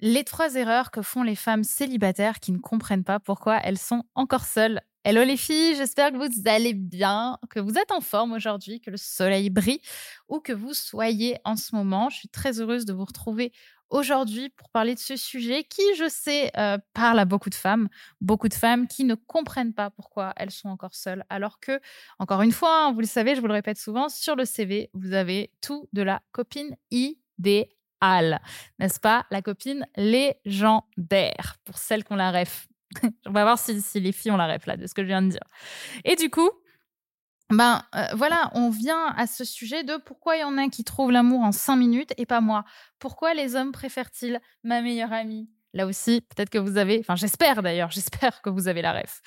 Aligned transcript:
Les 0.00 0.24
trois 0.24 0.56
erreurs 0.56 0.90
que 0.90 1.00
font 1.00 1.22
les 1.22 1.34
femmes 1.34 1.64
célibataires 1.64 2.38
qui 2.38 2.52
ne 2.52 2.58
comprennent 2.58 3.04
pas 3.04 3.18
pourquoi 3.18 3.56
elles 3.64 3.78
sont 3.78 4.04
encore 4.14 4.44
seules. 4.44 4.82
Hello 5.04 5.22
les 5.22 5.38
filles, 5.38 5.74
j'espère 5.74 6.12
que 6.12 6.18
vous 6.18 6.42
allez 6.44 6.74
bien, 6.74 7.38
que 7.48 7.60
vous 7.60 7.78
êtes 7.78 7.90
en 7.92 8.02
forme 8.02 8.32
aujourd'hui, 8.32 8.80
que 8.80 8.90
le 8.90 8.98
soleil 8.98 9.48
brille 9.48 9.80
ou 10.28 10.40
que 10.40 10.52
vous 10.52 10.74
soyez 10.74 11.38
en 11.44 11.56
ce 11.56 11.74
moment. 11.74 12.10
Je 12.10 12.16
suis 12.18 12.28
très 12.28 12.60
heureuse 12.60 12.84
de 12.84 12.92
vous 12.92 13.06
retrouver 13.06 13.52
aujourd'hui 13.88 14.50
pour 14.50 14.68
parler 14.68 14.94
de 14.94 15.00
ce 15.00 15.16
sujet 15.16 15.64
qui, 15.64 15.82
je 15.96 16.10
sais, 16.10 16.50
euh, 16.58 16.76
parle 16.92 17.18
à 17.18 17.24
beaucoup 17.24 17.48
de 17.48 17.54
femmes, 17.54 17.88
beaucoup 18.20 18.48
de 18.48 18.54
femmes 18.54 18.88
qui 18.88 19.04
ne 19.04 19.14
comprennent 19.14 19.72
pas 19.72 19.88
pourquoi 19.88 20.34
elles 20.36 20.50
sont 20.50 20.68
encore 20.68 20.94
seules, 20.94 21.24
alors 21.30 21.58
que, 21.58 21.80
encore 22.18 22.42
une 22.42 22.52
fois, 22.52 22.86
hein, 22.86 22.92
vous 22.92 23.00
le 23.00 23.06
savez, 23.06 23.34
je 23.34 23.40
vous 23.40 23.46
le 23.46 23.54
répète 23.54 23.78
souvent, 23.78 24.10
sur 24.10 24.36
le 24.36 24.44
CV, 24.44 24.90
vous 24.92 25.14
avez 25.14 25.52
tout 25.62 25.88
de 25.94 26.02
la 26.02 26.20
copine 26.32 26.76
n'est-ce 28.02 29.00
pas? 29.00 29.26
La 29.30 29.42
copine 29.42 29.86
légendaire, 29.96 31.56
pour 31.64 31.78
celles 31.78 32.04
qu'on 32.04 32.16
la 32.16 32.30
ref. 32.30 32.68
On 33.26 33.32
va 33.32 33.44
voir 33.44 33.58
si, 33.58 33.82
les 33.94 34.12
filles 34.12 34.30
ont 34.30 34.36
la 34.36 34.52
ref 34.52 34.66
là, 34.66 34.76
de 34.76 34.86
ce 34.86 34.94
que 34.94 35.02
je 35.02 35.08
viens 35.08 35.22
de 35.22 35.30
dire. 35.30 35.44
Et 36.04 36.16
du 36.16 36.30
coup, 36.30 36.50
ben 37.50 37.82
euh, 37.94 38.06
voilà, 38.14 38.50
on 38.54 38.70
vient 38.70 39.06
à 39.16 39.26
ce 39.28 39.44
sujet 39.44 39.84
de 39.84 39.96
pourquoi 39.98 40.36
il 40.36 40.40
y 40.40 40.44
en 40.44 40.58
a 40.58 40.68
qui 40.68 40.82
trouvent 40.82 41.12
l'amour 41.12 41.42
en 41.42 41.52
cinq 41.52 41.76
minutes 41.76 42.12
et 42.16 42.26
pas 42.26 42.40
moi. 42.40 42.64
Pourquoi 42.98 43.34
les 43.34 43.54
hommes 43.54 43.70
préfèrent-ils 43.70 44.40
ma 44.64 44.82
meilleure 44.82 45.12
amie? 45.12 45.48
Là 45.72 45.86
aussi, 45.86 46.22
peut-être 46.22 46.50
que 46.50 46.58
vous 46.58 46.76
avez, 46.76 46.98
enfin 47.00 47.14
j'espère 47.14 47.62
d'ailleurs, 47.62 47.90
j'espère 47.92 48.42
que 48.42 48.50
vous 48.50 48.66
avez 48.66 48.82
la 48.82 48.94
ref. 48.94 49.20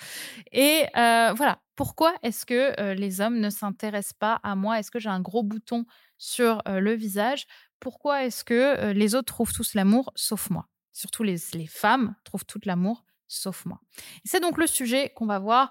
Et 0.52 0.86
euh, 0.98 1.34
voilà, 1.34 1.60
pourquoi 1.76 2.14
est-ce 2.24 2.46
que 2.46 2.74
euh, 2.82 2.94
les 2.94 3.22
hommes 3.22 3.40
ne 3.40 3.50
s'intéressent 3.50 4.18
pas 4.20 4.40
à 4.44 4.56
moi? 4.56 4.80
Est-ce 4.80 4.92
que 4.92 5.00
j'ai 5.00 5.10
un 5.10 5.22
gros 5.22 5.44
bouton 5.44 5.86
sur 6.18 6.62
le 6.66 6.94
visage? 6.96 7.46
Pourquoi 7.80 8.26
est-ce 8.26 8.44
que 8.44 8.92
les 8.92 9.16
autres 9.16 9.34
trouvent 9.34 9.54
tous 9.54 9.74
l'amour 9.74 10.12
sauf 10.16 10.50
moi? 10.50 10.68
Surtout 10.92 11.24
les, 11.24 11.38
femmes 11.68 12.16
trouvent 12.24 12.46
tout 12.46 12.60
l'amour 12.66 13.06
sauf 13.32 13.66
moi. 13.66 13.80
C'est 14.26 14.40
donc 14.40 14.58
le 14.58 14.66
sujet 14.66 15.14
qu'on 15.16 15.28
va 15.28 15.38
voir 15.38 15.70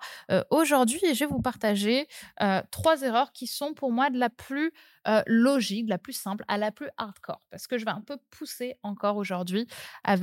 aujourd'hui 0.50 1.00
et 1.04 1.14
je 1.14 1.24
vais 1.24 1.30
vous 1.30 1.42
partager 1.42 2.06
trois 2.70 3.02
erreurs 3.02 3.32
qui 3.32 3.46
sont 3.46 3.74
pour 3.74 3.90
moi 3.90 4.10
de 4.10 4.18
la 4.18 4.30
plus 4.30 4.72
logique, 5.26 5.86
de 5.86 5.90
la 5.90 5.98
plus 5.98 6.12
simple 6.12 6.44
à 6.48 6.56
la 6.56 6.70
plus 6.70 6.88
hardcore 6.96 7.42
parce 7.50 7.66
que 7.66 7.76
je 7.76 7.84
vais 7.84 7.90
un 7.90 8.00
peu 8.00 8.16
pousser 8.30 8.76
encore 8.82 9.16
aujourd'hui 9.16 9.66
bah, 10.04 10.14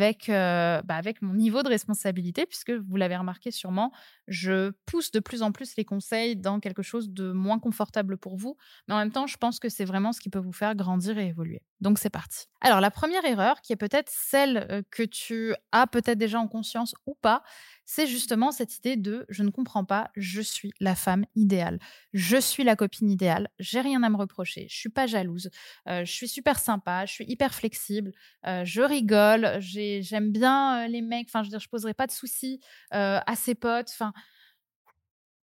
avec 0.87 1.21
mon 1.21 1.33
niveau 1.33 1.61
de 1.61 1.69
responsabilité 1.69 2.45
puisque 2.45 2.71
vous 2.71 2.95
l'avez 2.95 3.17
remarqué 3.17 3.51
sûrement, 3.51 3.91
je 4.27 4.71
pousse 4.85 5.11
de 5.11 5.19
plus 5.19 5.41
en 5.41 5.51
plus 5.51 5.75
les 5.75 5.85
conseils 5.85 6.35
dans 6.35 6.59
quelque 6.59 6.81
chose 6.81 7.09
de 7.09 7.31
moins 7.31 7.59
confortable 7.59 8.17
pour 8.17 8.37
vous, 8.37 8.57
mais 8.87 8.93
en 8.93 8.97
même 8.97 9.11
temps, 9.11 9.27
je 9.27 9.37
pense 9.37 9.59
que 9.59 9.69
c'est 9.69 9.85
vraiment 9.85 10.13
ce 10.13 10.21
qui 10.21 10.29
peut 10.29 10.39
vous 10.39 10.53
faire 10.53 10.75
grandir 10.75 11.17
et 11.17 11.27
évoluer. 11.27 11.61
Donc 11.81 11.99
c'est 11.99 12.09
parti. 12.09 12.45
Alors 12.61 12.79
la 12.81 12.89
première 12.89 13.25
erreur, 13.25 13.61
qui 13.61 13.73
est 13.73 13.75
peut-être 13.75 14.09
celle 14.09 14.83
que 14.91 15.03
tu 15.03 15.53
as 15.71 15.87
peut-être 15.87 16.17
déjà 16.17 16.39
en 16.39 16.47
conscience 16.47 16.95
ou 17.05 17.15
pas, 17.15 17.43
c'est 17.85 18.07
justement 18.07 18.51
cette 18.51 18.77
idée 18.77 18.95
de 18.95 19.25
je 19.29 19.43
ne 19.43 19.49
comprends 19.51 19.83
pas, 19.85 20.09
je 20.15 20.41
suis 20.41 20.71
la 20.79 20.95
femme 20.95 21.25
idéale, 21.35 21.79
je 22.13 22.37
suis 22.37 22.63
la 22.63 22.75
copine 22.75 23.11
idéale, 23.11 23.49
j'ai 23.59 23.81
rien 23.81 24.01
à 24.03 24.09
me 24.09 24.15
reprocher, 24.17 24.67
je 24.69 24.75
suis 24.75 24.89
pas 24.89 25.05
jalouse, 25.05 25.49
je 25.85 26.03
suis 26.05 26.29
super 26.29 26.59
sympa, 26.59 27.05
je 27.05 27.11
suis 27.13 27.25
hyper 27.27 27.53
flexible, 27.53 28.13
je 28.45 28.81
rigole, 28.81 29.57
j'aime 29.59 30.31
bien 30.31 30.87
les 30.87 31.01
mecs, 31.01 31.27
enfin 31.29 31.43
je 31.43 31.47
veux 31.47 31.51
dire 31.51 31.59
je 31.59 31.69
poserai 31.69 31.93
pas 31.93 32.07
de 32.07 32.11
soucis 32.11 32.61
à 32.91 33.35
ses 33.35 33.53
potes, 33.53 33.89
enfin 33.91 34.13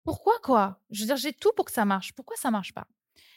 pourquoi 0.04 0.34
quoi? 0.42 0.80
Je 0.90 1.00
veux 1.00 1.06
dire 1.06 1.16
j'ai 1.16 1.32
tout 1.32 1.50
pour 1.56 1.64
que 1.64 1.72
ça 1.72 1.84
marche, 1.84 2.12
pourquoi 2.12 2.36
ça 2.36 2.50
marche 2.50 2.72
pas? 2.72 2.86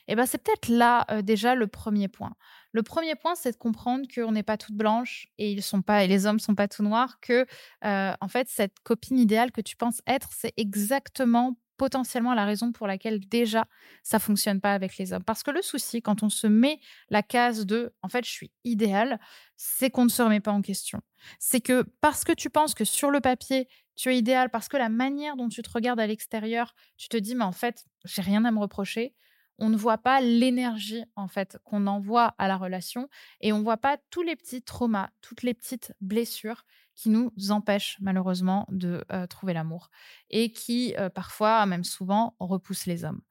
Eh 0.07 0.15
ben, 0.15 0.25
c'est 0.25 0.37
peut-être 0.37 0.67
là 0.67 1.05
déjà 1.21 1.55
le 1.55 1.67
premier 1.67 2.07
point. 2.07 2.33
Le 2.71 2.83
premier 2.83 3.15
point, 3.15 3.35
c'est 3.35 3.53
de 3.53 3.57
comprendre 3.57 4.05
qu'on 4.13 4.31
n'est 4.31 4.43
pas 4.43 4.57
toute 4.57 4.75
blanche 4.75 5.27
et 5.37 5.51
ils 5.51 5.63
sont 5.63 5.81
pas 5.81 6.03
et 6.03 6.07
les 6.07 6.25
hommes 6.25 6.39
sont 6.39 6.55
pas 6.55 6.67
tout 6.67 6.83
noirs. 6.83 7.19
Que 7.21 7.45
en 7.81 8.27
fait, 8.27 8.47
cette 8.49 8.79
copine 8.83 9.17
idéale 9.17 9.51
que 9.51 9.61
tu 9.61 9.75
penses 9.75 10.01
être, 10.07 10.29
c'est 10.31 10.53
exactement 10.57 11.57
potentiellement 11.77 12.33
la 12.33 12.45
raison 12.45 12.71
pour 12.71 12.87
laquelle 12.87 13.19
déjà 13.19 13.65
ça 14.03 14.19
fonctionne 14.19 14.61
pas 14.61 14.73
avec 14.73 14.97
les 14.97 15.13
hommes. 15.13 15.23
Parce 15.23 15.43
que 15.43 15.51
le 15.51 15.61
souci, 15.61 16.01
quand 16.01 16.23
on 16.23 16.29
se 16.29 16.47
met 16.47 16.79
la 17.09 17.21
case 17.23 17.65
de 17.65 17.93
en 18.01 18.09
fait 18.09 18.25
je 18.25 18.31
suis 18.31 18.51
idéale, 18.63 19.19
c'est 19.57 19.89
qu'on 19.89 20.05
ne 20.05 20.09
se 20.09 20.21
remet 20.21 20.39
pas 20.39 20.51
en 20.51 20.61
question. 20.61 21.01
C'est 21.39 21.61
que 21.61 21.83
parce 22.01 22.23
que 22.23 22.31
tu 22.31 22.49
penses 22.49 22.75
que 22.75 22.85
sur 22.85 23.11
le 23.11 23.21
papier 23.21 23.67
tu 23.95 24.09
es 24.09 24.17
idéal, 24.17 24.49
parce 24.49 24.67
que 24.67 24.75
la 24.75 24.89
manière 24.89 25.37
dont 25.37 25.47
tu 25.47 25.61
te 25.61 25.69
regardes 25.69 25.99
à 25.99 26.07
l'extérieur, 26.07 26.75
tu 26.97 27.07
te 27.07 27.17
dis 27.17 27.35
mais 27.35 27.45
en 27.45 27.51
fait 27.51 27.85
j'ai 28.03 28.21
rien 28.21 28.45
à 28.45 28.51
me 28.51 28.59
reprocher 28.59 29.13
on 29.57 29.69
ne 29.69 29.77
voit 29.77 29.97
pas 29.97 30.21
l'énergie 30.21 31.03
en 31.15 31.27
fait 31.27 31.57
qu'on 31.63 31.87
envoie 31.87 32.35
à 32.37 32.47
la 32.47 32.57
relation 32.57 33.09
et 33.41 33.53
on 33.53 33.59
ne 33.59 33.63
voit 33.63 33.77
pas 33.77 33.97
tous 34.09 34.21
les 34.21 34.35
petits 34.35 34.61
traumas, 34.61 35.09
toutes 35.21 35.43
les 35.43 35.53
petites 35.53 35.93
blessures 36.01 36.65
qui 36.95 37.09
nous 37.09 37.31
empêchent 37.49 37.97
malheureusement 38.01 38.65
de 38.69 39.03
trouver 39.29 39.53
l'amour 39.53 39.89
et 40.29 40.51
qui 40.51 40.95
parfois, 41.13 41.65
même 41.65 41.83
souvent, 41.83 42.35
repoussent 42.39 42.85
les 42.85 43.03
hommes. 43.05 43.21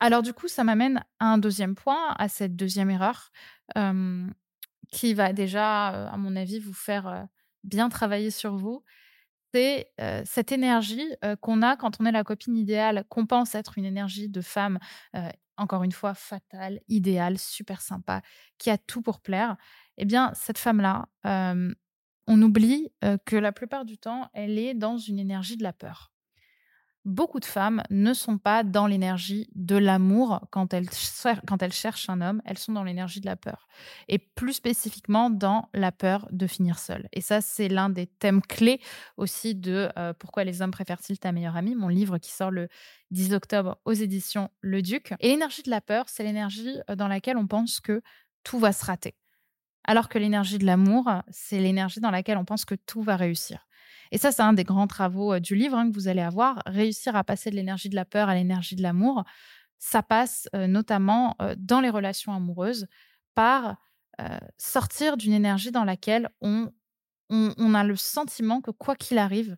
Alors 0.00 0.22
du 0.22 0.32
coup, 0.32 0.46
ça 0.48 0.62
m'amène 0.62 1.04
à 1.18 1.26
un 1.26 1.38
deuxième 1.38 1.74
point, 1.74 2.14
à 2.18 2.28
cette 2.28 2.54
deuxième 2.54 2.90
erreur 2.90 3.30
qui 4.92 5.14
va 5.14 5.32
déjà, 5.32 6.08
à 6.08 6.16
mon 6.16 6.36
avis, 6.36 6.60
vous 6.60 6.72
faire 6.72 7.26
bien 7.64 7.88
travailler 7.88 8.30
sur 8.30 8.56
vous 8.56 8.84
c'est 9.52 9.92
cette 10.24 10.52
énergie 10.52 11.08
qu'on 11.40 11.62
a 11.62 11.76
quand 11.76 12.00
on 12.00 12.06
est 12.06 12.12
la 12.12 12.24
copine 12.24 12.56
idéale, 12.56 13.04
qu'on 13.08 13.26
pense 13.26 13.54
être 13.54 13.78
une 13.78 13.84
énergie 13.84 14.28
de 14.28 14.40
femme, 14.40 14.78
encore 15.56 15.82
une 15.82 15.92
fois, 15.92 16.14
fatale, 16.14 16.80
idéale, 16.88 17.38
super 17.38 17.80
sympa, 17.80 18.22
qui 18.58 18.70
a 18.70 18.78
tout 18.78 19.02
pour 19.02 19.20
plaire. 19.20 19.56
Eh 19.96 20.04
bien, 20.04 20.32
cette 20.34 20.58
femme-là, 20.58 21.06
on 21.24 22.42
oublie 22.42 22.92
que 23.24 23.36
la 23.36 23.52
plupart 23.52 23.84
du 23.84 23.98
temps, 23.98 24.28
elle 24.34 24.58
est 24.58 24.74
dans 24.74 24.98
une 24.98 25.18
énergie 25.18 25.56
de 25.56 25.62
la 25.62 25.72
peur 25.72 26.12
beaucoup 27.04 27.40
de 27.40 27.44
femmes 27.44 27.82
ne 27.90 28.12
sont 28.12 28.38
pas 28.38 28.62
dans 28.62 28.86
l'énergie 28.86 29.48
de 29.54 29.76
l'amour 29.76 30.40
quand 30.50 30.74
elles, 30.74 30.88
quand 31.46 31.62
elles 31.62 31.72
cherchent 31.72 32.08
un 32.08 32.20
homme, 32.20 32.42
elles 32.44 32.58
sont 32.58 32.72
dans 32.72 32.84
l'énergie 32.84 33.20
de 33.20 33.26
la 33.26 33.36
peur. 33.36 33.68
Et 34.08 34.18
plus 34.18 34.54
spécifiquement 34.54 35.30
dans 35.30 35.68
la 35.74 35.92
peur 35.92 36.28
de 36.30 36.46
finir 36.46 36.78
seule. 36.78 37.08
Et 37.12 37.20
ça, 37.20 37.40
c'est 37.40 37.68
l'un 37.68 37.88
des 37.88 38.06
thèmes 38.06 38.42
clés 38.42 38.80
aussi 39.16 39.54
de 39.54 39.88
euh, 39.98 40.12
Pourquoi 40.18 40.44
les 40.44 40.62
hommes 40.62 40.70
préfèrent-ils 40.70 41.18
ta 41.18 41.32
meilleure 41.32 41.56
amie, 41.56 41.74
mon 41.74 41.88
livre 41.88 42.18
qui 42.18 42.30
sort 42.30 42.50
le 42.50 42.68
10 43.10 43.32
octobre 43.34 43.78
aux 43.84 43.92
éditions 43.92 44.50
Le 44.60 44.82
Duc. 44.82 45.14
Et 45.20 45.28
l'énergie 45.28 45.62
de 45.62 45.70
la 45.70 45.80
peur, 45.80 46.04
c'est 46.08 46.24
l'énergie 46.24 46.78
euh, 46.90 46.96
dans 46.96 47.08
laquelle 47.08 47.36
on 47.36 47.46
pense 47.46 47.80
que 47.80 48.02
tout 48.44 48.58
va 48.58 48.72
se 48.72 48.84
rater. 48.84 49.14
Alors 49.84 50.08
que 50.10 50.18
l'énergie 50.18 50.58
de 50.58 50.66
l'amour, 50.66 51.10
c'est 51.30 51.58
l'énergie 51.58 52.00
dans 52.00 52.10
laquelle 52.10 52.36
on 52.36 52.44
pense 52.44 52.66
que 52.66 52.74
tout 52.74 53.02
va 53.02 53.16
réussir. 53.16 53.67
Et 54.12 54.18
ça, 54.18 54.32
c'est 54.32 54.42
un 54.42 54.52
des 54.52 54.64
grands 54.64 54.86
travaux 54.86 55.38
du 55.38 55.54
livre 55.54 55.76
hein, 55.76 55.88
que 55.90 55.94
vous 55.94 56.08
allez 56.08 56.22
avoir. 56.22 56.62
Réussir 56.66 57.16
à 57.16 57.24
passer 57.24 57.50
de 57.50 57.56
l'énergie 57.56 57.88
de 57.88 57.94
la 57.94 58.04
peur 58.04 58.28
à 58.28 58.34
l'énergie 58.34 58.76
de 58.76 58.82
l'amour, 58.82 59.24
ça 59.78 60.02
passe 60.02 60.48
notamment 60.54 61.36
dans 61.56 61.80
les 61.80 61.90
relations 61.90 62.32
amoureuses 62.32 62.86
par 63.34 63.76
sortir 64.56 65.16
d'une 65.16 65.32
énergie 65.32 65.70
dans 65.70 65.84
laquelle 65.84 66.28
on, 66.40 66.72
on, 67.30 67.74
a 67.74 67.84
le 67.84 67.94
sentiment 67.94 68.60
que 68.60 68.72
quoi 68.72 68.96
qu'il 68.96 69.18
arrive, 69.18 69.56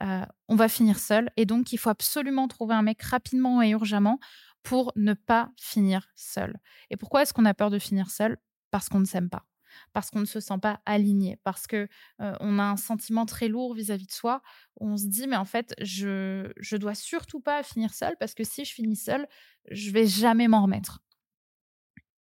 on 0.00 0.56
va 0.56 0.68
finir 0.68 0.98
seul. 0.98 1.30
Et 1.36 1.46
donc, 1.46 1.72
il 1.72 1.78
faut 1.78 1.90
absolument 1.90 2.48
trouver 2.48 2.74
un 2.74 2.82
mec 2.82 3.02
rapidement 3.02 3.62
et 3.62 3.70
urgemment 3.70 4.18
pour 4.62 4.92
ne 4.96 5.14
pas 5.14 5.50
finir 5.56 6.08
seul. 6.16 6.58
Et 6.90 6.96
pourquoi 6.96 7.22
est-ce 7.22 7.32
qu'on 7.32 7.44
a 7.44 7.54
peur 7.54 7.70
de 7.70 7.78
finir 7.78 8.10
seul? 8.10 8.38
Parce 8.70 8.88
qu'on 8.88 9.00
ne 9.00 9.04
s'aime 9.04 9.30
pas 9.30 9.44
parce 9.92 10.10
qu'on 10.10 10.20
ne 10.20 10.24
se 10.24 10.40
sent 10.40 10.58
pas 10.60 10.80
aligné, 10.86 11.38
parce 11.44 11.66
que 11.66 11.88
on 12.18 12.58
a 12.58 12.64
un 12.64 12.76
sentiment 12.76 13.26
très 13.26 13.48
lourd 13.48 13.74
vis-à-vis 13.74 14.06
de 14.06 14.12
soi. 14.12 14.42
on 14.80 14.96
se 14.96 15.06
dit 15.06 15.26
mais 15.26 15.36
en 15.36 15.44
fait 15.44 15.74
je 15.80 16.52
je 16.58 16.76
dois 16.76 16.94
surtout 16.94 17.40
pas 17.40 17.62
finir 17.62 17.92
seule 17.94 18.16
parce 18.18 18.34
que 18.34 18.44
si 18.44 18.64
je 18.64 18.72
finis 18.72 18.96
seule, 18.96 19.26
je 19.70 19.90
vais 19.90 20.06
jamais 20.06 20.48
m'en 20.48 20.62
remettre. 20.62 21.00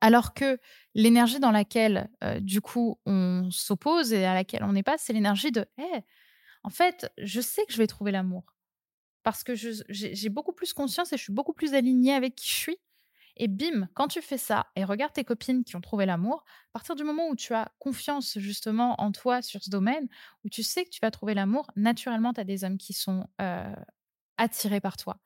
Alors 0.01 0.33
que 0.33 0.59
l'énergie 0.95 1.39
dans 1.39 1.51
laquelle 1.51 2.09
du 2.41 2.61
coup 2.61 2.99
on 3.05 3.49
s'oppose 3.51 4.11
et 4.13 4.25
à 4.25 4.33
laquelle 4.33 4.63
on 4.63 4.73
n'est 4.73 4.83
pas, 4.83 4.97
c'est 4.97 5.13
l'énergie 5.13 5.51
de 5.51 5.65
hey, 5.77 6.01
en 6.63 6.69
fait 6.69 7.11
je 7.17 7.41
sais 7.41 7.65
que 7.65 7.73
je 7.73 7.77
vais 7.77 7.87
trouver 7.87 8.11
l'amour 8.11 8.53
parce 9.23 9.43
que 9.43 9.53
j'ai 9.55 10.29
beaucoup 10.29 10.53
plus 10.53 10.73
conscience 10.73 11.13
et 11.13 11.17
je 11.17 11.23
suis 11.23 11.33
beaucoup 11.33 11.53
plus 11.53 11.73
alignée 11.73 12.13
avec 12.13 12.35
qui 12.35 12.49
je 12.49 12.53
suis 12.53 12.77
et 13.37 13.47
bim, 13.47 13.87
quand 13.93 14.07
tu 14.07 14.21
fais 14.21 14.37
ça 14.37 14.67
et 14.75 14.83
regarde 14.83 15.13
tes 15.13 15.23
copines 15.23 15.63
qui 15.63 15.75
ont 15.75 15.81
trouvé 15.81 16.05
l'amour, 16.05 16.43
à 16.69 16.73
partir 16.73 16.95
du 16.95 17.03
moment 17.03 17.27
où 17.29 17.35
tu 17.35 17.53
as 17.53 17.71
confiance 17.79 18.37
justement 18.39 18.99
en 19.01 19.11
toi 19.11 19.41
sur 19.41 19.61
ce 19.63 19.69
domaine, 19.69 20.07
où 20.43 20.49
tu 20.49 20.63
sais 20.63 20.85
que 20.85 20.89
tu 20.89 20.99
vas 21.01 21.11
trouver 21.11 21.33
l'amour, 21.33 21.71
naturellement, 21.75 22.33
tu 22.33 22.41
as 22.41 22.43
des 22.45 22.63
hommes 22.63 22.77
qui 22.77 22.93
sont 22.93 23.27
attirés 24.37 24.79
par 24.81 24.97
toi. 24.97 25.19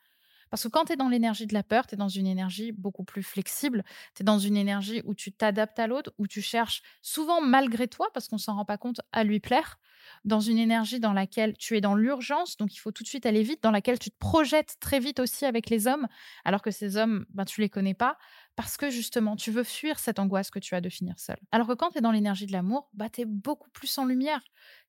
Parce 0.50 0.64
que 0.64 0.68
quand 0.68 0.86
tu 0.86 0.94
es 0.94 0.96
dans 0.96 1.10
l'énergie 1.10 1.48
de 1.48 1.54
la 1.54 1.64
peur, 1.64 1.88
tu 1.88 1.96
es 1.96 1.98
dans 1.98 2.08
une 2.08 2.28
énergie 2.28 2.72
beaucoup 2.72 3.04
plus 3.04 3.24
flexible, 3.24 3.84
tu 4.16 4.24
es 4.24 4.26
dans 4.26 4.40
une 4.40 4.58
énergie 4.58 5.02
où 5.06 5.14
tu 5.14 5.32
t'adaptes 5.32 5.80
à 5.80 5.88
l'autre, 5.88 6.14
où 6.18 6.28
tu 6.28 6.42
cherches 6.42 6.82
souvent 7.02 7.42
malgré 7.42 7.88
toi, 7.88 8.08
parce 8.14 8.28
qu'on 8.28 8.38
s'en 8.38 8.56
rend 8.56 8.66
pas 8.66 8.78
compte, 8.78 9.02
à 9.12 9.24
lui 9.24 9.40
plaire, 9.40 9.80
dans 10.26 10.40
une 10.40 10.58
énergie 10.58 11.00
dans 11.00 11.14
laquelle 11.14 11.56
tu 11.58 11.76
es 11.76 11.82
dans 11.82 11.96
l'urgence, 11.96 12.58
donc 12.58 12.74
il 12.76 12.80
faut 12.80 12.92
tout 12.92 13.04
de 13.04 13.08
suite 13.08 13.26
aller 13.26 13.44
vite, 13.44 13.62
dans 13.64 13.72
laquelle 13.72 14.00
tu 14.00 14.10
te 14.10 14.18
projettes 14.18 14.78
très 14.80 15.00
vite 15.00 15.20
aussi 15.20 15.46
avec 15.46 15.70
les 15.70 15.88
hommes, 15.88 16.08
alors 16.46 16.62
que 16.62 16.72
ces 16.72 16.98
hommes, 16.98 17.26
ben, 17.30 17.46
tu 17.46 17.62
les 17.62 17.70
connais 17.70 17.94
pas, 17.94 18.18
parce 18.56 18.78
que 18.78 18.90
justement, 18.90 19.36
tu 19.36 19.52
veux 19.52 19.64
fuir 19.64 20.00
cette 20.00 20.20
angoisse 20.20 20.50
que 20.50 20.60
tu 20.60 20.76
as 20.76 20.82
de 20.82 20.90
finir 20.90 21.20
seul. 21.20 21.38
Alors 21.52 21.68
que 21.68 21.74
quand 21.74 21.92
tu 21.92 22.00
es 22.00 22.02
dans 22.02 22.12
l'énergie 22.12 22.46
de 22.46 22.52
l'amour, 22.52 22.90
bah, 22.94 23.10
tu 23.10 23.22
es 23.22 23.26
beaucoup 23.26 23.70
plus 23.70 23.96
en 23.98 24.06
lumière. 24.06 24.42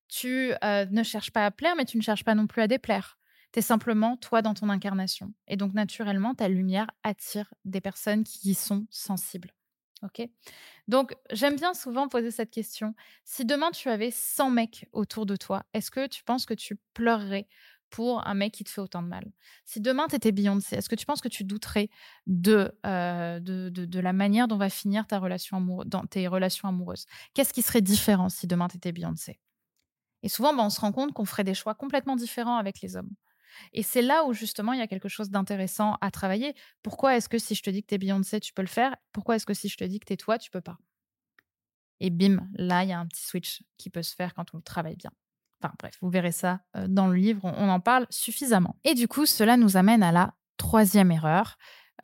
Tu 0.09 0.53
euh, 0.65 0.87
ne 0.87 1.03
cherches 1.03 1.31
pas 1.31 1.45
à 1.45 1.51
plaire, 1.51 1.75
mais 1.77 1.85
tu 1.85 1.99
ne 1.99 2.03
cherches 2.03 2.25
pas 2.25 2.35
non 2.35 2.47
plus 2.47 2.63
à 2.63 2.67
déplaire. 2.67 3.19
Tu 3.53 3.61
es 3.61 3.63
simplement 3.63 4.17
toi 4.17 4.43
dans 4.43 4.55
ton 4.55 4.69
incarnation. 4.69 5.33
Et 5.47 5.57
donc, 5.57 5.75
naturellement, 5.75 6.35
ta 6.35 6.49
lumière 6.49 6.91
attire 7.03 7.53
des 7.65 7.81
personnes 7.81 8.25
qui 8.25 8.51
y 8.51 8.55
sont 8.55 8.87
sensibles. 8.91 9.53
OK? 10.03 10.29
Donc, 10.87 11.15
j'aime 11.31 11.57
bien 11.57 11.75
souvent 11.75 12.09
poser 12.09 12.31
cette 12.31 12.51
question. 12.51 12.95
Si 13.25 13.45
demain 13.45 13.71
tu 13.71 13.89
avais 13.89 14.11
100 14.11 14.51
mecs 14.51 14.87
autour 14.93 15.27
de 15.27 15.37
toi, 15.37 15.65
est-ce 15.73 15.91
que 15.91 16.07
tu 16.07 16.23
penses 16.25 16.47
que 16.47 16.55
tu 16.55 16.79
pleurerais 16.95 17.49
pour 17.91 18.27
un 18.27 18.35
mec 18.35 18.53
qui 18.53 18.65
te 18.65 18.71
fait 18.71 18.81
autant 18.81 19.03
de 19.03 19.09
mal? 19.09 19.33
Si 19.65 19.81
demain 19.81 20.07
tu 20.09 20.17
étais 20.17 20.33
Beyoncé, 20.33 20.77
est-ce 20.77 20.89
que 20.89 20.95
tu 20.95 21.07
penses 21.07 21.21
que 21.21 21.29
tu 21.29 21.45
douterais 21.45 21.89
de, 22.27 22.73
euh, 22.87 23.41
de, 23.41 24.01
la 24.01 24.13
manière 24.13 24.47
dont 24.47 24.57
va 24.59 24.71
finir 24.71 25.07
ta 25.07 25.19
relation 25.19 25.61
dans 25.87 26.07
tes 26.07 26.29
relations 26.29 26.69
amoureuses? 26.69 27.07
Qu'est-ce 27.35 27.53
qui 27.53 27.63
serait 27.63 27.83
différent 27.83 28.29
si 28.29 28.47
demain 28.47 28.69
tu 28.69 28.77
étais 28.77 28.93
Beyoncé? 28.93 29.41
Et 30.23 30.29
souvent, 30.29 30.55
ben, 30.55 30.65
on 30.65 30.71
se 30.71 30.81
rend 30.81 30.93
compte 30.93 31.13
qu'on 31.13 31.25
ferait 31.25 31.45
des 31.45 31.55
choix 31.55 31.75
complètement 31.75 32.17
différents 32.17 32.57
avec 32.57 32.81
les 32.81 32.97
hommes. 32.97 33.11
Et 33.73 33.83
c'est 33.83 34.03
là 34.03 34.25
où 34.25 34.33
justement 34.33 34.73
il 34.73 34.79
y 34.79 34.83
a 34.83 34.87
quelque 34.87 35.09
chose 35.09 35.31
d'intéressant 35.31 35.97
à 36.01 36.11
travailler. 36.11 36.55
Pourquoi 36.83 37.17
est-ce 37.17 37.29
que 37.29 37.39
si 37.39 37.55
je 37.55 37.63
te 37.63 37.71
dis 37.71 37.83
que 37.83 37.89
tu 37.89 37.95
es 37.95 37.99
Beyoncé, 37.99 38.41
tu 38.41 38.53
peux 38.53 38.63
le 38.63 38.69
faire? 38.69 38.97
Pourquoi 39.13 39.37
est-ce 39.37 39.47
que 39.47 39.55
si 39.55 39.69
je 39.69 39.77
te 39.77 39.85
dis 39.85 40.01
que 40.01 40.07
tu 40.07 40.13
es 40.13 40.17
toi, 40.17 40.39
tu 40.39 40.51
peux 40.51 40.61
pas? 40.61 40.79
Et 42.01 42.11
bim, 42.11 42.49
là, 42.55 42.85
il 42.85 42.91
y 42.91 42.93
a 42.93 42.99
un 42.99 43.07
petit 43.07 43.25
switch 43.25 43.63
qui 43.77 43.91
peut 43.91 44.03
se 44.03 44.15
faire 44.15 44.35
quand 44.35 44.55
on 44.55 44.59
le 44.59 44.63
travaille 44.63 44.97
bien. 44.97 45.11
Enfin 45.61 45.75
bref, 45.79 45.99
vous 46.01 46.11
verrez 46.11 46.33
ça 46.33 46.61
euh, 46.77 46.87
dans 46.89 47.09
le 47.09 47.17
livre, 47.17 47.45
on 47.45 47.69
en 47.69 47.81
parle 47.81 48.07
suffisamment. 48.11 48.79
Et 48.85 48.95
du 48.95 49.09
coup, 49.09 49.27
cela 49.27 49.57
nous 49.57 49.77
amène 49.77 50.03
à 50.03 50.13
la 50.13 50.35
troisième 50.57 51.11
erreur, 51.11 51.57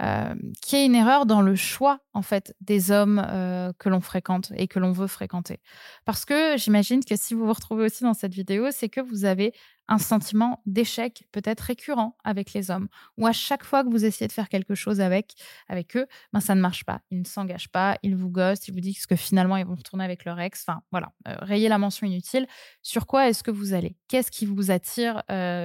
euh, 0.02 0.34
qui 0.60 0.74
est 0.74 0.86
une 0.86 0.96
erreur 0.96 1.24
dans 1.24 1.40
le 1.40 1.54
choix 1.54 2.00
en 2.14 2.22
fait 2.22 2.56
des 2.60 2.90
hommes 2.90 3.24
euh, 3.24 3.72
que 3.78 3.88
l'on 3.88 4.00
fréquente 4.00 4.52
et 4.56 4.66
que 4.66 4.80
l'on 4.80 4.90
veut 4.90 5.06
fréquenter. 5.06 5.60
Parce 6.04 6.24
que 6.24 6.56
j'imagine 6.56 7.04
que 7.04 7.14
si 7.14 7.32
vous 7.32 7.46
vous 7.46 7.52
retrouvez 7.52 7.84
aussi 7.84 8.02
dans 8.02 8.14
cette 8.14 8.34
vidéo, 8.34 8.68
c'est 8.72 8.88
que 8.88 9.00
vous 9.00 9.24
avez 9.24 9.54
un 9.86 9.98
sentiment 9.98 10.62
d'échec 10.66 11.24
peut-être 11.30 11.60
récurrent 11.60 12.16
avec 12.24 12.54
les 12.54 12.70
hommes, 12.70 12.88
ou 13.18 13.26
à 13.26 13.32
chaque 13.32 13.62
fois 13.62 13.84
que 13.84 13.88
vous 13.88 14.04
essayez 14.04 14.26
de 14.26 14.32
faire 14.32 14.48
quelque 14.48 14.74
chose 14.74 15.00
avec 15.00 15.34
avec 15.68 15.96
eux, 15.96 16.06
ben 16.32 16.40
ça 16.40 16.54
ne 16.56 16.60
marche 16.60 16.84
pas, 16.84 17.00
ils 17.10 17.20
ne 17.20 17.24
s'engagent 17.24 17.70
pas, 17.70 17.96
ils 18.02 18.16
vous 18.16 18.30
gossent, 18.30 18.66
ils 18.66 18.74
vous 18.74 18.80
disent 18.80 19.06
que 19.06 19.14
finalement 19.14 19.56
ils 19.58 19.66
vont 19.66 19.76
retourner 19.76 20.04
avec 20.04 20.24
leur 20.24 20.40
ex. 20.40 20.64
Enfin 20.66 20.82
voilà, 20.90 21.12
euh, 21.28 21.36
rayez 21.40 21.68
la 21.68 21.78
mention 21.78 22.06
inutile. 22.06 22.48
Sur 22.82 23.06
quoi 23.06 23.28
est-ce 23.28 23.44
que 23.44 23.52
vous 23.52 23.74
allez? 23.74 23.96
Qu'est-ce 24.08 24.32
qui 24.32 24.46
vous 24.46 24.72
attire 24.72 25.22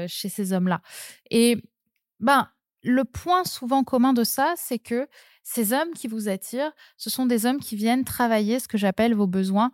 chez 0.08 0.30
ces 0.30 0.54
hommes-là? 0.54 0.82
Et 1.32 1.64
ben 2.20 2.48
le 2.84 3.04
point 3.04 3.44
souvent 3.44 3.84
commun 3.84 4.14
de 4.14 4.24
ça, 4.24 4.54
c'est 4.58 4.80
que 4.80 5.08
ces 5.44 5.74
hommes 5.74 5.92
qui 5.94 6.08
vous 6.08 6.30
attirent, 6.30 6.72
ce 6.98 7.10
sont 7.10 7.26
des 7.26 7.46
hommes 7.46 7.60
qui 7.60 7.76
viennent 7.76 8.04
travailler 8.04 8.60
ce 8.60 8.68
que 8.68 8.78
j'appelle 8.78 9.14
vos 9.14 9.28
besoins 9.28 9.72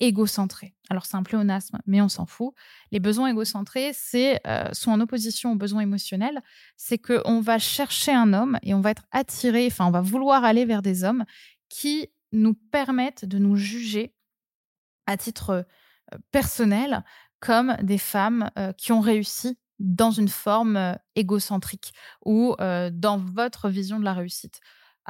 égocentrés. 0.00 0.74
Alors 0.90 1.06
c'est 1.06 1.16
un 1.16 1.22
pléonasme, 1.22 1.78
mais 1.86 2.00
on 2.00 2.08
s'en 2.08 2.26
fout. 2.26 2.54
Les 2.92 3.00
besoins 3.00 3.28
égocentrés, 3.28 3.90
c'est 3.92 4.40
euh, 4.46 4.72
sont 4.72 4.90
en 4.90 5.00
opposition 5.00 5.52
aux 5.52 5.56
besoins 5.56 5.82
émotionnels. 5.82 6.40
C'est 6.76 6.98
qu'on 6.98 7.40
va 7.40 7.58
chercher 7.58 8.12
un 8.12 8.32
homme 8.32 8.58
et 8.62 8.74
on 8.74 8.80
va 8.80 8.90
être 8.90 9.06
attiré, 9.10 9.66
enfin 9.66 9.86
on 9.86 9.90
va 9.90 10.00
vouloir 10.00 10.44
aller 10.44 10.64
vers 10.64 10.82
des 10.82 11.04
hommes 11.04 11.24
qui 11.68 12.08
nous 12.32 12.54
permettent 12.54 13.24
de 13.24 13.38
nous 13.38 13.56
juger 13.56 14.14
à 15.06 15.16
titre 15.16 15.50
euh, 16.14 16.18
personnel 16.30 17.04
comme 17.40 17.76
des 17.82 17.98
femmes 17.98 18.50
euh, 18.58 18.72
qui 18.72 18.92
ont 18.92 19.00
réussi 19.00 19.58
dans 19.78 20.10
une 20.10 20.28
forme 20.28 20.96
égocentrique 21.14 21.92
ou 22.24 22.56
dans 22.58 23.18
votre 23.18 23.68
vision 23.68 23.98
de 23.98 24.04
la 24.04 24.14
réussite. 24.14 24.60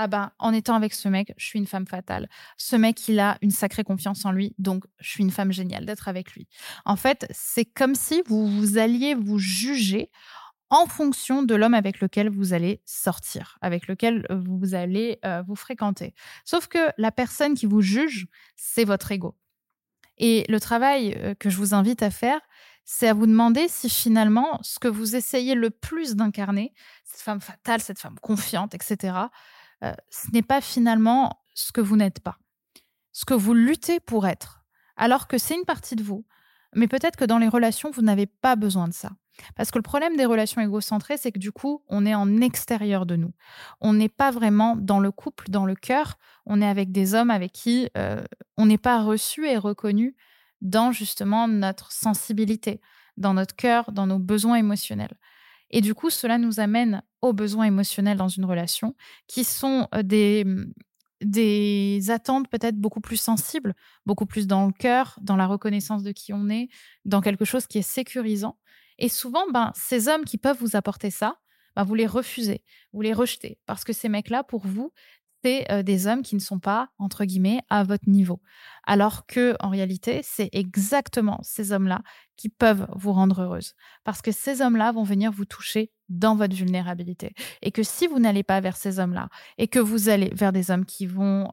Ah 0.00 0.06
ben, 0.06 0.30
en 0.38 0.52
étant 0.52 0.76
avec 0.76 0.94
ce 0.94 1.08
mec, 1.08 1.34
je 1.36 1.44
suis 1.44 1.58
une 1.58 1.66
femme 1.66 1.86
fatale. 1.86 2.28
Ce 2.56 2.76
mec, 2.76 3.08
il 3.08 3.18
a 3.18 3.36
une 3.42 3.50
sacrée 3.50 3.82
confiance 3.82 4.24
en 4.24 4.30
lui, 4.30 4.54
donc 4.56 4.84
je 5.00 5.10
suis 5.10 5.24
une 5.24 5.32
femme 5.32 5.50
géniale 5.50 5.86
d'être 5.86 6.06
avec 6.06 6.34
lui. 6.34 6.46
En 6.84 6.94
fait, 6.94 7.26
c'est 7.32 7.64
comme 7.64 7.96
si 7.96 8.22
vous, 8.26 8.46
vous 8.46 8.78
alliez 8.78 9.16
vous 9.16 9.38
juger 9.38 10.12
en 10.70 10.86
fonction 10.86 11.42
de 11.42 11.54
l'homme 11.56 11.74
avec 11.74 12.00
lequel 12.00 12.28
vous 12.28 12.52
allez 12.52 12.80
sortir, 12.84 13.58
avec 13.60 13.88
lequel 13.88 14.24
vous 14.30 14.74
allez 14.76 15.18
vous 15.48 15.56
fréquenter. 15.56 16.14
Sauf 16.44 16.68
que 16.68 16.78
la 16.96 17.10
personne 17.10 17.54
qui 17.54 17.66
vous 17.66 17.80
juge, 17.80 18.28
c'est 18.54 18.84
votre 18.84 19.10
ego. 19.10 19.34
Et 20.16 20.44
le 20.48 20.60
travail 20.60 21.34
que 21.40 21.50
je 21.50 21.56
vous 21.56 21.74
invite 21.74 22.04
à 22.04 22.10
faire, 22.10 22.40
c'est 22.90 23.08
à 23.08 23.12
vous 23.12 23.26
demander 23.26 23.68
si 23.68 23.90
finalement 23.90 24.58
ce 24.62 24.78
que 24.78 24.88
vous 24.88 25.14
essayez 25.14 25.54
le 25.54 25.68
plus 25.68 26.16
d'incarner, 26.16 26.72
cette 27.04 27.20
femme 27.20 27.42
fatale, 27.42 27.82
cette 27.82 27.98
femme 27.98 28.18
confiante, 28.18 28.74
etc., 28.74 29.14
euh, 29.84 29.92
ce 30.08 30.30
n'est 30.32 30.42
pas 30.42 30.62
finalement 30.62 31.38
ce 31.54 31.70
que 31.70 31.82
vous 31.82 31.98
n'êtes 31.98 32.20
pas, 32.20 32.38
ce 33.12 33.26
que 33.26 33.34
vous 33.34 33.52
luttez 33.52 34.00
pour 34.00 34.26
être, 34.26 34.64
alors 34.96 35.28
que 35.28 35.36
c'est 35.36 35.54
une 35.54 35.66
partie 35.66 35.96
de 35.96 36.02
vous. 36.02 36.24
Mais 36.74 36.88
peut-être 36.88 37.16
que 37.16 37.26
dans 37.26 37.36
les 37.36 37.48
relations, 37.48 37.90
vous 37.90 38.00
n'avez 38.00 38.24
pas 38.24 38.56
besoin 38.56 38.88
de 38.88 38.94
ça. 38.94 39.10
Parce 39.54 39.70
que 39.70 39.78
le 39.78 39.82
problème 39.82 40.16
des 40.16 40.24
relations 40.24 40.62
égocentrées, 40.62 41.18
c'est 41.18 41.30
que 41.30 41.38
du 41.38 41.52
coup, 41.52 41.84
on 41.88 42.06
est 42.06 42.14
en 42.14 42.40
extérieur 42.40 43.04
de 43.04 43.16
nous. 43.16 43.34
On 43.82 43.92
n'est 43.92 44.08
pas 44.08 44.30
vraiment 44.30 44.76
dans 44.76 44.98
le 44.98 45.12
couple, 45.12 45.50
dans 45.50 45.66
le 45.66 45.74
cœur. 45.74 46.16
On 46.46 46.62
est 46.62 46.66
avec 46.66 46.90
des 46.90 47.12
hommes 47.14 47.30
avec 47.30 47.52
qui 47.52 47.90
euh, 47.98 48.24
on 48.56 48.64
n'est 48.64 48.78
pas 48.78 49.02
reçu 49.02 49.46
et 49.46 49.58
reconnu 49.58 50.16
dans 50.60 50.92
justement 50.92 51.48
notre 51.48 51.92
sensibilité, 51.92 52.80
dans 53.16 53.34
notre 53.34 53.56
cœur, 53.56 53.92
dans 53.92 54.06
nos 54.06 54.18
besoins 54.18 54.56
émotionnels. 54.56 55.16
Et 55.70 55.80
du 55.80 55.94
coup, 55.94 56.10
cela 56.10 56.38
nous 56.38 56.60
amène 56.60 57.02
aux 57.20 57.32
besoins 57.32 57.64
émotionnels 57.64 58.16
dans 58.16 58.28
une 58.28 58.44
relation, 58.44 58.94
qui 59.26 59.44
sont 59.44 59.88
euh, 59.94 60.02
des, 60.02 60.44
mmh, 60.44 60.72
des 61.20 62.10
attentes 62.10 62.48
peut-être 62.48 62.76
beaucoup 62.76 63.00
plus 63.00 63.16
sensibles, 63.16 63.74
beaucoup 64.06 64.26
plus 64.26 64.46
dans 64.46 64.66
le 64.66 64.72
cœur, 64.72 65.18
dans 65.20 65.36
la 65.36 65.46
reconnaissance 65.46 66.02
de 66.02 66.12
qui 66.12 66.32
on 66.32 66.48
est, 66.48 66.68
dans 67.04 67.20
quelque 67.20 67.44
chose 67.44 67.66
qui 67.66 67.78
est 67.78 67.82
sécurisant. 67.82 68.58
Et 68.98 69.08
souvent, 69.08 69.44
ben, 69.52 69.72
ces 69.74 70.08
hommes 70.08 70.24
qui 70.24 70.38
peuvent 70.38 70.58
vous 70.58 70.76
apporter 70.76 71.10
ça, 71.10 71.38
ben, 71.76 71.84
vous 71.84 71.94
les 71.94 72.06
refusez, 72.06 72.64
vous 72.92 73.02
les 73.02 73.12
rejetez, 73.12 73.58
parce 73.66 73.84
que 73.84 73.92
ces 73.92 74.08
mecs-là, 74.08 74.42
pour 74.42 74.66
vous, 74.66 74.92
c'est 75.44 75.82
des 75.84 76.06
hommes 76.06 76.22
qui 76.22 76.34
ne 76.34 76.40
sont 76.40 76.58
pas, 76.58 76.88
entre 76.98 77.24
guillemets, 77.24 77.60
à 77.70 77.84
votre 77.84 78.08
niveau. 78.08 78.40
Alors 78.84 79.26
que, 79.26 79.54
en 79.60 79.68
réalité, 79.68 80.20
c'est 80.22 80.48
exactement 80.52 81.38
ces 81.42 81.72
hommes-là 81.72 82.02
qui 82.36 82.48
peuvent 82.48 82.86
vous 82.94 83.12
rendre 83.12 83.42
heureuse. 83.42 83.74
Parce 84.04 84.22
que 84.22 84.32
ces 84.32 84.62
hommes-là 84.62 84.92
vont 84.92 85.02
venir 85.02 85.30
vous 85.30 85.44
toucher 85.44 85.92
dans 86.08 86.36
votre 86.36 86.56
vulnérabilité. 86.56 87.34
Et 87.62 87.70
que 87.70 87.82
si 87.82 88.06
vous 88.06 88.18
n'allez 88.18 88.42
pas 88.42 88.60
vers 88.60 88.76
ces 88.76 88.98
hommes-là, 88.98 89.28
et 89.58 89.68
que 89.68 89.78
vous 89.78 90.08
allez 90.08 90.32
vers 90.34 90.52
des 90.52 90.70
hommes 90.70 90.86
qui 90.86 91.06
vont 91.06 91.50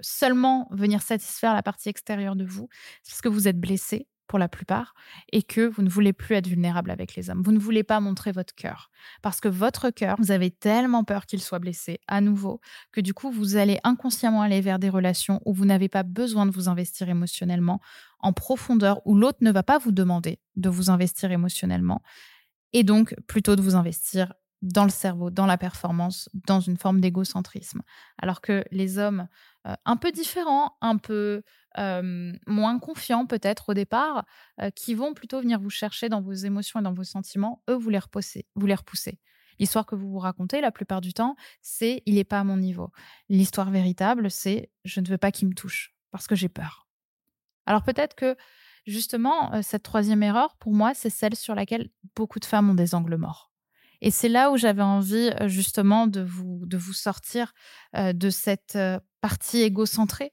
seulement 0.00 0.68
venir 0.70 1.02
satisfaire 1.02 1.54
la 1.54 1.62
partie 1.62 1.88
extérieure 1.88 2.36
de 2.36 2.44
vous, 2.44 2.68
c'est 3.02 3.12
parce 3.12 3.22
que 3.22 3.28
vous 3.28 3.48
êtes 3.48 3.58
blessé, 3.58 4.06
pour 4.30 4.38
la 4.38 4.46
plupart, 4.46 4.94
et 5.32 5.42
que 5.42 5.66
vous 5.66 5.82
ne 5.82 5.88
voulez 5.88 6.12
plus 6.12 6.36
être 6.36 6.46
vulnérable 6.46 6.92
avec 6.92 7.16
les 7.16 7.30
hommes. 7.30 7.42
Vous 7.42 7.50
ne 7.50 7.58
voulez 7.58 7.82
pas 7.82 7.98
montrer 7.98 8.30
votre 8.30 8.54
cœur. 8.54 8.88
Parce 9.22 9.40
que 9.40 9.48
votre 9.48 9.90
cœur, 9.90 10.14
vous 10.20 10.30
avez 10.30 10.52
tellement 10.52 11.02
peur 11.02 11.26
qu'il 11.26 11.40
soit 11.40 11.58
blessé 11.58 11.98
à 12.06 12.20
nouveau, 12.20 12.60
que 12.92 13.00
du 13.00 13.12
coup, 13.12 13.32
vous 13.32 13.56
allez 13.56 13.80
inconsciemment 13.82 14.42
aller 14.42 14.60
vers 14.60 14.78
des 14.78 14.88
relations 14.88 15.40
où 15.46 15.52
vous 15.52 15.64
n'avez 15.64 15.88
pas 15.88 16.04
besoin 16.04 16.46
de 16.46 16.52
vous 16.52 16.68
investir 16.68 17.08
émotionnellement 17.08 17.80
en 18.20 18.32
profondeur, 18.32 19.00
où 19.04 19.16
l'autre 19.16 19.38
ne 19.40 19.50
va 19.50 19.64
pas 19.64 19.78
vous 19.78 19.90
demander 19.90 20.38
de 20.54 20.68
vous 20.68 20.90
investir 20.90 21.32
émotionnellement, 21.32 22.00
et 22.72 22.84
donc 22.84 23.16
plutôt 23.26 23.56
de 23.56 23.62
vous 23.62 23.74
investir 23.74 24.32
dans 24.62 24.84
le 24.84 24.90
cerveau, 24.90 25.30
dans 25.30 25.46
la 25.46 25.56
performance, 25.56 26.28
dans 26.46 26.60
une 26.60 26.76
forme 26.76 27.00
d'égocentrisme. 27.00 27.82
Alors 28.18 28.40
que 28.40 28.64
les 28.70 28.98
hommes 28.98 29.26
euh, 29.66 29.74
un 29.84 29.96
peu 29.96 30.12
différents, 30.12 30.76
un 30.80 30.96
peu 30.96 31.42
moins 32.46 32.80
confiants 32.80 33.26
peut-être 33.26 33.68
au 33.70 33.74
départ, 33.74 34.24
euh, 34.60 34.70
qui 34.70 34.94
vont 34.94 35.14
plutôt 35.14 35.40
venir 35.40 35.60
vous 35.60 35.70
chercher 35.70 36.08
dans 36.08 36.20
vos 36.20 36.32
émotions 36.32 36.80
et 36.80 36.82
dans 36.82 36.92
vos 36.92 37.04
sentiments, 37.04 37.62
eux, 37.70 37.74
vous 37.74 37.90
les 37.90 37.98
repoussez. 37.98 38.46
Vous 38.56 38.66
les 38.66 38.74
repoussez. 38.74 39.20
L'histoire 39.60 39.86
que 39.86 39.94
vous 39.94 40.10
vous 40.10 40.18
racontez 40.18 40.60
la 40.60 40.72
plupart 40.72 41.00
du 41.00 41.12
temps, 41.12 41.36
c'est 41.60 42.02
il 42.06 42.14
n'est 42.14 42.24
pas 42.24 42.40
à 42.40 42.44
mon 42.44 42.56
niveau. 42.56 42.90
L'histoire 43.28 43.70
véritable, 43.70 44.30
c'est 44.30 44.70
je 44.84 45.00
ne 45.00 45.06
veux 45.06 45.18
pas 45.18 45.30
qu'il 45.30 45.48
me 45.48 45.54
touche 45.54 45.94
parce 46.10 46.26
que 46.26 46.34
j'ai 46.34 46.48
peur. 46.48 46.88
Alors 47.66 47.82
peut-être 47.82 48.16
que 48.16 48.36
justement, 48.86 49.52
euh, 49.54 49.60
cette 49.62 49.82
troisième 49.82 50.22
erreur, 50.22 50.56
pour 50.56 50.72
moi, 50.72 50.94
c'est 50.94 51.10
celle 51.10 51.36
sur 51.36 51.54
laquelle 51.54 51.90
beaucoup 52.16 52.40
de 52.40 52.46
femmes 52.46 52.70
ont 52.70 52.74
des 52.74 52.94
angles 52.94 53.16
morts. 53.16 53.49
Et 54.00 54.10
c'est 54.10 54.28
là 54.28 54.50
où 54.50 54.56
j'avais 54.56 54.82
envie 54.82 55.30
euh, 55.40 55.48
justement 55.48 56.06
de 56.06 56.20
vous, 56.20 56.64
de 56.66 56.76
vous 56.76 56.92
sortir 56.92 57.52
de 57.94 58.30
cette 58.30 58.78
partie 59.20 59.62
égocentrée 59.62 60.32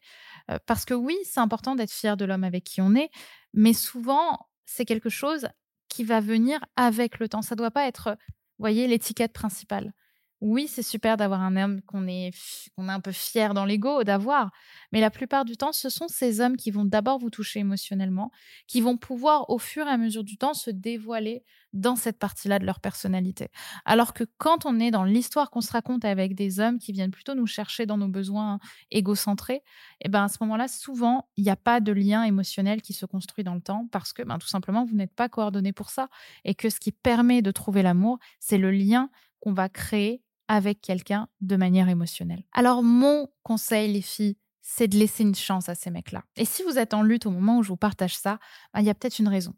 parce 0.66 0.86
que 0.86 0.94
oui, 0.94 1.18
c'est 1.26 1.40
important 1.40 1.76
d'être 1.76 1.92
fier 1.92 2.16
de 2.16 2.24
l'homme 2.24 2.44
avec 2.44 2.64
qui 2.64 2.82
on 2.82 2.96
est, 2.96 3.10
mais 3.54 3.74
souvent, 3.74 4.48
c'est 4.66 4.86
quelque 4.86 5.10
chose 5.10 5.48
qui 5.90 6.04
va 6.04 6.20
venir 6.20 6.60
avec 6.76 7.20
le 7.20 7.28
temps. 7.28 7.42
Ça 7.42 7.56
ne 7.56 7.58
doit 7.58 7.72
pas 7.72 7.88
être, 7.88 8.18
voyez, 8.60 8.88
l'étiquette 8.88 9.34
principale. 9.34 9.94
Oui, 10.40 10.68
c'est 10.68 10.84
super 10.84 11.18
d'avoir 11.18 11.42
un 11.42 11.56
homme 11.58 11.82
qu'on 11.82 12.08
est, 12.08 12.28
est 12.28 12.72
un 12.78 13.00
peu 13.00 13.12
fier 13.12 13.56
dans 13.56 13.66
l'ego 13.66 14.04
d'avoir, 14.04 14.52
mais 14.92 15.02
la 15.02 15.10
plupart 15.10 15.46
du 15.46 15.58
temps, 15.58 15.72
ce 15.72 15.90
sont 15.90 16.08
ces 16.08 16.42
hommes 16.42 16.58
qui 16.58 16.70
vont 16.70 16.86
d'abord 16.86 17.18
vous 17.18 17.32
toucher 17.32 17.60
émotionnellement, 17.60 18.32
qui 18.68 18.80
vont 18.80 18.98
pouvoir 18.98 19.50
au 19.50 19.58
fur 19.58 19.88
et 19.88 19.90
à 19.90 19.98
mesure 19.98 20.24
du 20.24 20.38
temps 20.38 20.54
se 20.54 20.70
dévoiler 20.70 21.44
dans 21.74 21.96
cette 21.96 22.20
partie-là 22.20 22.60
de 22.60 22.68
leur 22.68 22.80
personnalité. 22.80 23.50
Alors 23.84 24.14
que 24.14 24.26
quand 24.38 24.68
on 24.68 24.80
est 24.80 24.92
dans 24.92 25.06
l'histoire 25.06 25.50
qu'on 25.50 25.62
se 25.62 25.72
raconte 25.72 26.06
avec 26.06 26.36
des 26.36 26.60
hommes 26.60 26.78
qui 26.78 26.92
viennent 26.92 27.12
plutôt 27.12 27.34
nous 27.34 27.48
chercher 27.48 27.88
dans 27.88 27.98
nos 27.98 28.08
besoins 28.08 28.60
égocentrés, 28.92 29.64
eh 30.02 30.10
ben 30.10 30.26
à 30.26 30.28
ce 30.28 30.38
moment-là, 30.42 30.68
souvent, 30.68 31.28
il 31.36 31.46
n'y 31.46 31.50
a 31.50 31.56
pas 31.56 31.80
de 31.80 31.92
lien 31.92 32.22
émotionnel 32.24 32.84
qui 32.84 32.94
se 32.94 33.08
construit 33.08 33.44
dans 33.44 33.56
le 33.56 33.62
temps 33.62 33.88
parce 33.92 34.14
que 34.14 34.22
ben, 34.22 34.38
tout 34.38 34.48
simplement, 34.48 34.86
vous 34.86 34.96
n'êtes 34.96 35.16
pas 35.16 35.30
coordonné 35.30 35.74
pour 35.74 35.90
ça 35.90 36.10
et 36.46 36.54
que 36.54 36.70
ce 36.70 36.80
qui 36.80 36.92
permet 36.92 37.42
de 37.42 37.50
trouver 37.50 37.82
l'amour, 37.82 38.20
c'est 38.40 38.60
le 38.60 38.70
lien 38.70 39.10
qu'on 39.40 39.54
va 39.54 39.70
créer 39.70 40.22
avec 40.48 40.82
quelqu'un 40.82 41.28
de 41.42 41.56
manière 41.56 41.90
émotionnelle. 41.90 42.44
Alors 42.54 42.84
mon 42.84 43.30
conseil, 43.44 43.92
les 43.94 44.02
filles, 44.02 44.38
c'est 44.62 44.88
de 44.88 44.98
laisser 44.98 45.24
une 45.24 45.36
chance 45.36 45.70
à 45.70 45.76
ces 45.76 45.90
mecs-là. 45.90 46.24
Et 46.36 46.46
si 46.46 46.64
vous 46.64 46.78
êtes 46.78 46.94
en 46.94 47.02
lutte 47.02 47.26
au 47.26 47.32
moment 47.32 47.58
où 47.58 47.64
je 47.64 47.70
vous 47.70 47.78
partage 47.78 48.16
ça, 48.16 48.40
ben, 48.74 48.82
il 48.82 48.86
y 48.86 48.90
a 48.90 48.94
peut-être 48.94 49.20
une 49.20 49.30
raison. 49.30 49.54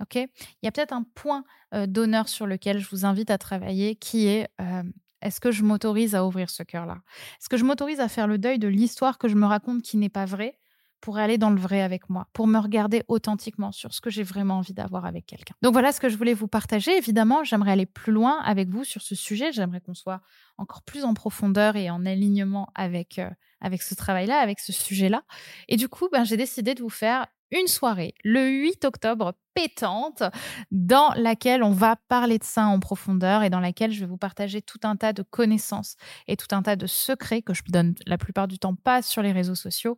Ok? 0.00 0.16
Il 0.16 0.28
y 0.62 0.68
a 0.68 0.72
peut-être 0.72 0.92
un 0.92 1.04
point 1.14 1.44
euh, 1.74 1.86
d'honneur 1.86 2.28
sur 2.28 2.46
lequel 2.46 2.78
je 2.78 2.88
vous 2.90 3.04
invite 3.04 3.30
à 3.30 3.38
travailler 3.38 3.96
qui 3.96 4.26
est 4.26 4.48
euh, 4.60 4.82
est-ce 5.22 5.40
que 5.40 5.50
je 5.50 5.62
m'autorise 5.62 6.14
à 6.14 6.24
ouvrir 6.24 6.50
ce 6.50 6.62
cœur-là? 6.62 6.98
Est-ce 7.38 7.48
que 7.48 7.56
je 7.56 7.64
m'autorise 7.64 8.00
à 8.00 8.08
faire 8.08 8.26
le 8.26 8.38
deuil 8.38 8.58
de 8.58 8.68
l'histoire 8.68 9.18
que 9.18 9.28
je 9.28 9.34
me 9.34 9.46
raconte 9.46 9.82
qui 9.82 9.96
n'est 9.96 10.08
pas 10.08 10.24
vraie? 10.24 10.59
Pour 11.00 11.18
aller 11.18 11.38
dans 11.38 11.50
le 11.50 11.60
vrai 11.60 11.82
avec 11.82 12.08
moi, 12.10 12.26
pour 12.32 12.46
me 12.46 12.58
regarder 12.58 13.02
authentiquement 13.08 13.72
sur 13.72 13.94
ce 13.94 14.00
que 14.00 14.10
j'ai 14.10 14.22
vraiment 14.22 14.58
envie 14.58 14.74
d'avoir 14.74 15.06
avec 15.06 15.26
quelqu'un. 15.26 15.54
Donc 15.62 15.72
voilà 15.72 15.92
ce 15.92 16.00
que 16.00 16.08
je 16.08 16.16
voulais 16.16 16.34
vous 16.34 16.48
partager. 16.48 16.96
Évidemment, 16.96 17.44
j'aimerais 17.44 17.72
aller 17.72 17.86
plus 17.86 18.12
loin 18.12 18.40
avec 18.40 18.68
vous 18.68 18.84
sur 18.84 19.02
ce 19.02 19.14
sujet. 19.14 19.52
J'aimerais 19.52 19.80
qu'on 19.80 19.94
soit 19.94 20.20
encore 20.58 20.82
plus 20.82 21.04
en 21.04 21.14
profondeur 21.14 21.76
et 21.76 21.90
en 21.90 22.04
alignement 22.06 22.70
avec, 22.74 23.18
euh, 23.18 23.30
avec 23.60 23.82
ce 23.82 23.94
travail-là, 23.94 24.38
avec 24.38 24.60
ce 24.60 24.72
sujet-là. 24.72 25.22
Et 25.68 25.76
du 25.76 25.88
coup, 25.88 26.08
ben, 26.12 26.24
j'ai 26.24 26.36
décidé 26.36 26.74
de 26.74 26.82
vous 26.82 26.90
faire 26.90 27.26
une 27.50 27.66
soirée 27.66 28.14
le 28.24 28.46
8 28.48 28.84
octobre 28.84 29.34
pétante 29.54 30.22
dans 30.70 31.12
laquelle 31.16 31.62
on 31.62 31.72
va 31.72 31.96
parler 31.96 32.38
de 32.38 32.44
ça 32.44 32.66
en 32.66 32.78
profondeur 32.78 33.42
et 33.42 33.50
dans 33.50 33.60
laquelle 33.60 33.92
je 33.92 34.00
vais 34.00 34.06
vous 34.06 34.16
partager 34.16 34.62
tout 34.62 34.78
un 34.84 34.96
tas 34.96 35.12
de 35.12 35.22
connaissances 35.22 35.96
et 36.28 36.36
tout 36.36 36.54
un 36.54 36.62
tas 36.62 36.76
de 36.76 36.86
secrets 36.86 37.42
que 37.42 37.54
je 37.54 37.62
donne 37.68 37.94
la 38.06 38.18
plupart 38.18 38.46
du 38.46 38.58
temps 38.58 38.74
pas 38.76 39.02
sur 39.02 39.22
les 39.22 39.32
réseaux 39.32 39.54
sociaux 39.54 39.96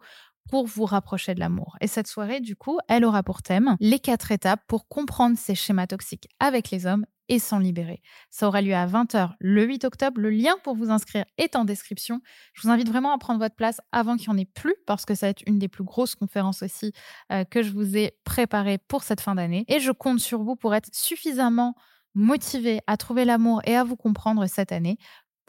pour 0.49 0.67
vous 0.67 0.85
rapprocher 0.85 1.35
de 1.35 1.41
l'amour. 1.41 1.77
Et 1.81 1.87
cette 1.87 2.07
soirée, 2.07 2.41
du 2.41 2.57
coup, 2.57 2.79
elle 2.89 3.05
aura 3.05 3.23
pour 3.23 3.43
thème 3.43 3.77
les 3.81 3.99
quatre 3.99 4.33
étapes 4.33 4.61
pour 4.67 4.89
comprendre 4.89 5.37
ces 5.39 5.55
schémas 5.55 5.87
toxiques 5.87 6.29
avec 6.41 6.71
les 6.71 6.87
hommes 6.87 7.07
et 7.29 7.39
s'en 7.39 7.59
libérer. 7.59 8.03
Ça 8.31 8.49
aura 8.49 8.61
lieu 8.61 8.75
à 8.75 8.87
20h 8.87 9.33
le 9.39 9.65
8 9.65 9.85
octobre. 9.85 10.21
Le 10.21 10.31
lien 10.31 10.55
pour 10.65 10.75
vous 10.75 10.91
inscrire 10.91 11.25
est 11.39 11.57
en 11.57 11.65
description. 11.65 12.21
Je 12.53 12.63
vous 12.63 12.71
invite 12.71 12.89
vraiment 12.89 13.15
à 13.15 13.19
prendre 13.19 13.41
votre 13.41 13.55
place 13.55 13.81
avant 13.91 14.17
qu'il 14.17 14.31
n'y 14.31 14.37
en 14.37 14.43
ait 14.43 14.45
plus, 14.45 14.75
parce 14.87 15.07
que 15.07 15.15
ça 15.15 15.27
va 15.27 15.31
être 15.31 15.43
une 15.47 15.59
des 15.59 15.69
plus 15.69 15.85
grosses 15.85 16.15
conférences 16.15 16.63
aussi 16.63 16.93
euh, 17.31 17.45
que 17.45 17.63
je 17.63 17.71
vous 17.71 17.97
ai 17.97 18.13
préparées 18.25 18.79
pour 18.79 19.03
cette 19.03 19.21
fin 19.21 19.35
d'année. 19.35 19.65
Et 19.69 19.81
je 19.81 19.93
compte 19.93 20.21
sur 20.21 20.43
vous 20.43 20.57
pour 20.57 20.75
être 20.75 20.91
suffisamment 20.93 21.75
motivé 22.15 22.81
à 22.87 22.97
trouver 22.97 23.25
l'amour 23.25 23.63
et 23.65 23.77
à 23.77 23.85
vous 23.85 23.97
comprendre 23.97 24.47
cette 24.47 24.73
année 24.73 24.99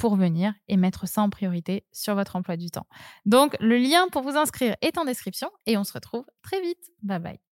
pour 0.04 0.18
venir 0.18 0.54
et 0.68 0.76
mettre 0.76 1.08
ça 1.08 1.22
en 1.22 1.30
priorité 1.30 1.86
sur 1.94 2.14
votre 2.14 2.36
emploi 2.36 2.58
du 2.58 2.70
temps. 2.70 2.88
Donc, 3.26 3.56
le 3.62 3.78
lien 3.78 4.10
pour 4.12 4.22
vous 4.22 4.36
inscrire 4.36 4.76
est 4.82 4.98
en 4.98 5.06
description 5.06 5.50
et 5.66 5.78
on 5.78 5.86
se 5.86 5.94
retrouve 5.94 6.26
très 6.42 6.60
vite. 6.60 6.92
Bye 7.04 7.20
bye. 7.20 7.53